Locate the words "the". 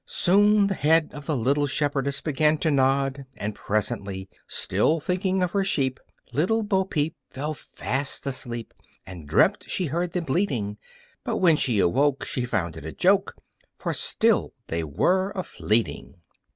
0.65-0.73, 1.27-1.37